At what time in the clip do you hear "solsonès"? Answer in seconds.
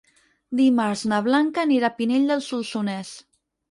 2.51-3.19